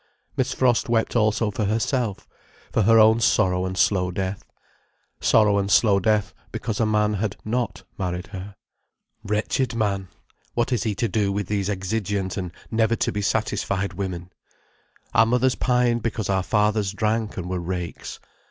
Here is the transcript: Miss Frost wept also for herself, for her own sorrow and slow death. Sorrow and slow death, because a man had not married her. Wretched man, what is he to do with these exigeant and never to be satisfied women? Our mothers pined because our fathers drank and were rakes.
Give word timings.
Miss 0.35 0.51
Frost 0.51 0.89
wept 0.89 1.15
also 1.15 1.51
for 1.51 1.65
herself, 1.65 2.27
for 2.73 2.81
her 2.81 2.97
own 2.97 3.19
sorrow 3.19 3.67
and 3.67 3.77
slow 3.77 4.09
death. 4.09 4.43
Sorrow 5.19 5.59
and 5.59 5.69
slow 5.69 5.99
death, 5.99 6.33
because 6.51 6.79
a 6.79 6.87
man 6.87 7.13
had 7.13 7.35
not 7.45 7.83
married 7.99 8.25
her. 8.33 8.55
Wretched 9.23 9.75
man, 9.75 10.07
what 10.55 10.71
is 10.73 10.81
he 10.81 10.95
to 10.95 11.07
do 11.07 11.31
with 11.31 11.45
these 11.49 11.69
exigeant 11.69 12.35
and 12.35 12.51
never 12.71 12.95
to 12.95 13.11
be 13.11 13.21
satisfied 13.21 13.93
women? 13.93 14.31
Our 15.13 15.27
mothers 15.27 15.53
pined 15.53 16.01
because 16.01 16.31
our 16.31 16.41
fathers 16.41 16.93
drank 16.93 17.37
and 17.37 17.47
were 17.47 17.59
rakes. 17.59 18.19